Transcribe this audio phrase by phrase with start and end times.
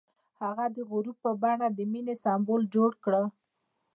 [0.41, 3.13] هغه د غروب په بڼه د مینې سمبول جوړ کړ.